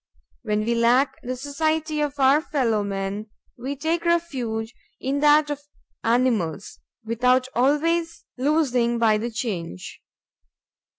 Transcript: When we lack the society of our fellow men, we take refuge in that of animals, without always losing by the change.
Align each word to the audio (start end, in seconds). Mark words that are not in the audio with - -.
When 0.41 0.61
we 0.65 0.73
lack 0.73 1.21
the 1.21 1.35
society 1.35 2.01
of 2.01 2.19
our 2.19 2.41
fellow 2.41 2.83
men, 2.83 3.27
we 3.55 3.75
take 3.75 4.03
refuge 4.03 4.73
in 4.99 5.19
that 5.19 5.51
of 5.51 5.61
animals, 6.03 6.79
without 7.05 7.47
always 7.53 8.25
losing 8.35 8.97
by 8.97 9.19
the 9.19 9.29
change. 9.29 10.01